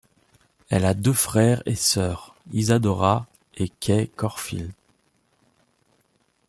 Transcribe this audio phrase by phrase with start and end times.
[0.71, 4.71] Elle a deux frères et sœurs: Isadora et Kai Corfield.